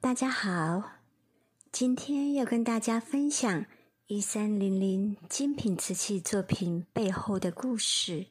[0.00, 0.92] 大家好，
[1.72, 3.66] 今天要跟大家分享
[4.06, 8.28] 一三零零精品瓷器作品背后的故事。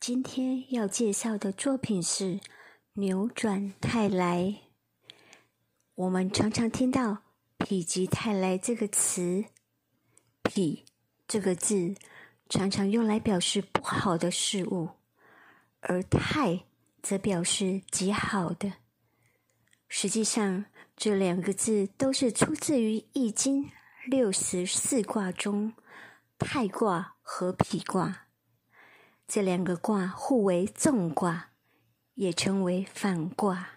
[0.00, 2.40] 今天要介绍的作品是
[2.94, 4.62] “扭转泰来”。
[5.94, 7.18] 我们常常听到
[7.60, 9.44] “否极泰来”这个词
[10.42, 10.50] ，“否”
[11.28, 11.94] 这个字
[12.48, 14.90] 常常用来表示不好的事物，
[15.80, 16.64] 而“泰”
[17.00, 18.72] 则表示极好的。
[19.94, 20.64] 实际上，
[21.04, 23.64] 这两个字都是出自于《易经》
[24.06, 25.72] 六十四卦中
[26.38, 28.28] 泰卦和否卦。
[29.26, 31.48] 这两个卦互为纵卦，
[32.14, 33.70] 也称为反卦。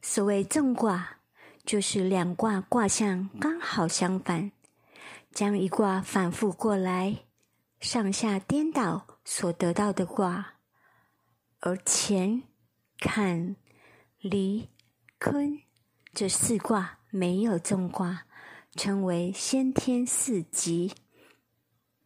[0.00, 1.18] 所谓纵卦，
[1.66, 4.52] 就是两卦卦象刚好相反，
[5.32, 7.24] 将一卦反复过来，
[7.78, 10.54] 上下颠倒所得到的卦。
[11.60, 12.42] 而乾、
[12.98, 13.56] 坎、
[14.18, 14.70] 离。
[15.18, 15.60] 坤
[16.16, 18.24] 这四卦没有纵卦，
[18.74, 20.94] 称为先天四极。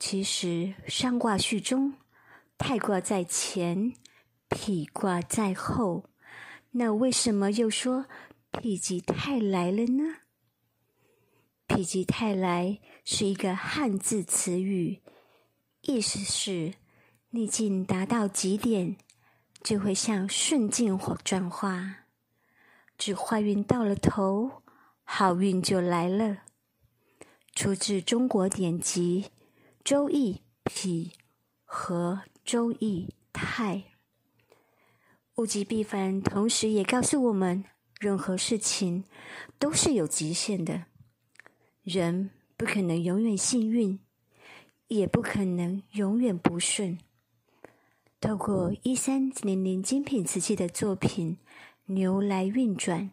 [0.00, 1.94] 其实上卦序中，
[2.58, 3.92] 太卦在前，
[4.48, 4.58] 否
[4.92, 6.10] 卦在后。
[6.72, 8.06] 那为什么又说
[8.50, 10.16] 否极泰来了呢？
[11.68, 15.02] 否极泰来是一个汉字词语，
[15.82, 16.74] 意思是
[17.30, 18.96] 逆境达到极点，
[19.62, 21.99] 就会向顺境转化。
[23.00, 24.62] 只坏运到了头，
[25.04, 26.42] 好运就来了。
[27.54, 29.24] 出自中国典籍
[29.82, 30.34] 《周易》
[30.64, 31.12] 脾
[31.64, 33.84] 和《周易》泰。
[35.36, 37.64] 物极必反，同时也告诉我们，
[37.98, 39.04] 任何事情
[39.58, 40.84] 都是有极限的。
[41.82, 42.28] 人
[42.58, 43.98] 不可能永远幸运，
[44.88, 46.98] 也不可能永远不顺。
[48.20, 51.38] 透过一三零零精品瓷器的作品。
[51.90, 53.10] 牛来运转，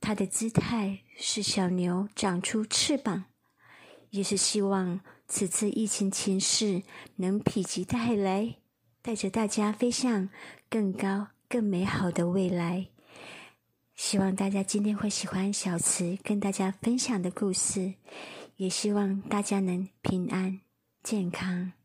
[0.00, 3.24] 它的姿态是小牛长出翅膀，
[4.10, 6.82] 也是希望此次疫情情势
[7.16, 8.56] 能否极泰来，
[9.02, 10.28] 带着大家飞向
[10.68, 12.88] 更高、更美好的未来。
[13.94, 17.94] 希望大家今天会喜欢小慈跟大家分享的故事，
[18.56, 20.60] 也希望大家能平安
[21.02, 21.79] 健康。